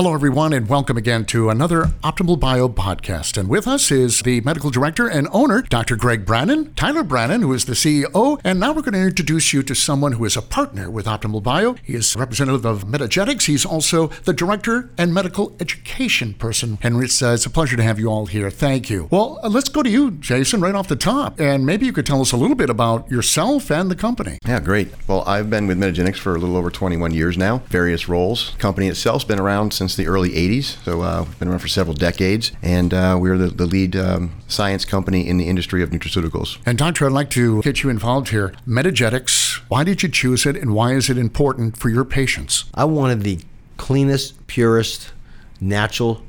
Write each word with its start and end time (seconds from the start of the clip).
Hello, 0.00 0.14
everyone, 0.14 0.54
and 0.54 0.66
welcome 0.66 0.96
again 0.96 1.26
to 1.26 1.50
another 1.50 1.84
Optimal 2.02 2.40
Bio 2.40 2.70
podcast. 2.70 3.36
And 3.36 3.50
with 3.50 3.68
us 3.68 3.90
is 3.90 4.20
the 4.22 4.40
medical 4.40 4.70
director 4.70 5.06
and 5.06 5.28
owner, 5.30 5.60
Dr. 5.60 5.94
Greg 5.94 6.24
Brannon, 6.24 6.72
Tyler 6.72 7.02
Brannon, 7.02 7.42
who 7.42 7.52
is 7.52 7.66
the 7.66 7.74
CEO. 7.74 8.40
And 8.42 8.58
now 8.58 8.72
we're 8.72 8.80
going 8.80 8.94
to 8.94 9.00
introduce 9.00 9.52
you 9.52 9.62
to 9.62 9.74
someone 9.74 10.12
who 10.12 10.24
is 10.24 10.38
a 10.38 10.40
partner 10.40 10.90
with 10.90 11.04
Optimal 11.04 11.42
Bio. 11.42 11.74
He 11.84 11.92
is 11.92 12.16
representative 12.16 12.64
of 12.64 12.84
Metagenics. 12.84 13.44
He's 13.44 13.66
also 13.66 14.06
the 14.24 14.32
director 14.32 14.88
and 14.96 15.12
medical 15.12 15.54
education 15.60 16.32
person. 16.32 16.78
And 16.80 17.04
it's, 17.04 17.20
uh, 17.20 17.32
it's 17.34 17.44
a 17.44 17.50
pleasure 17.50 17.76
to 17.76 17.82
have 17.82 17.98
you 17.98 18.08
all 18.08 18.24
here. 18.24 18.48
Thank 18.48 18.88
you. 18.88 19.06
Well, 19.10 19.38
uh, 19.42 19.50
let's 19.50 19.68
go 19.68 19.82
to 19.82 19.90
you, 19.90 20.12
Jason, 20.12 20.62
right 20.62 20.74
off 20.74 20.88
the 20.88 20.96
top. 20.96 21.38
And 21.38 21.66
maybe 21.66 21.84
you 21.84 21.92
could 21.92 22.06
tell 22.06 22.22
us 22.22 22.32
a 22.32 22.38
little 22.38 22.56
bit 22.56 22.70
about 22.70 23.10
yourself 23.10 23.70
and 23.70 23.90
the 23.90 23.96
company. 23.96 24.38
Yeah, 24.46 24.60
great. 24.60 24.88
Well, 25.06 25.24
I've 25.28 25.50
been 25.50 25.66
with 25.66 25.78
Metagenics 25.78 26.16
for 26.16 26.34
a 26.34 26.38
little 26.38 26.56
over 26.56 26.70
21 26.70 27.12
years 27.12 27.36
now, 27.36 27.58
various 27.68 28.08
roles. 28.08 28.54
company 28.56 28.88
itself's 28.88 29.24
been 29.24 29.38
around 29.38 29.74
since 29.74 29.89
the 29.96 30.06
early 30.06 30.30
80s, 30.30 30.82
so 30.84 31.02
uh, 31.02 31.24
we've 31.26 31.38
been 31.38 31.48
around 31.48 31.60
for 31.60 31.68
several 31.68 31.94
decades, 31.94 32.52
and 32.62 32.92
uh, 32.92 33.16
we're 33.20 33.38
the, 33.38 33.48
the 33.48 33.66
lead 33.66 33.96
um, 33.96 34.32
science 34.48 34.84
company 34.84 35.26
in 35.26 35.36
the 35.36 35.46
industry 35.46 35.82
of 35.82 35.90
nutraceuticals. 35.90 36.58
And 36.66 36.78
Doctor, 36.78 37.06
I'd 37.06 37.12
like 37.12 37.30
to 37.30 37.62
get 37.62 37.82
you 37.82 37.90
involved 37.90 38.28
here. 38.28 38.52
Metagenics, 38.66 39.60
why 39.68 39.84
did 39.84 40.02
you 40.02 40.08
choose 40.08 40.46
it, 40.46 40.56
and 40.56 40.74
why 40.74 40.92
is 40.94 41.10
it 41.10 41.18
important 41.18 41.76
for 41.76 41.88
your 41.88 42.04
patients? 42.04 42.64
I 42.74 42.84
wanted 42.84 43.22
the 43.22 43.40
cleanest, 43.76 44.46
purest, 44.46 45.12
natural 45.60 46.22